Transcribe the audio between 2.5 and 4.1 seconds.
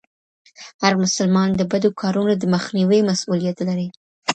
مخنيوي مسئوليت لري.